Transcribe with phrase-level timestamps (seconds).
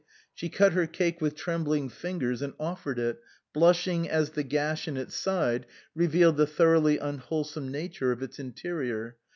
[0.33, 3.21] She cut her cake with trembling fingers and offered it,
[3.53, 9.17] blushing as the gash in its side revealed the thoroughly unwholesome nature of its interior.